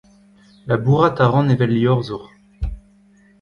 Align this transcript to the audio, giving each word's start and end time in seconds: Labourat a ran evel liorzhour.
Labourat 0.69 1.17
a 1.23 1.25
ran 1.27 1.53
evel 1.53 1.73
liorzhour. 1.77 2.27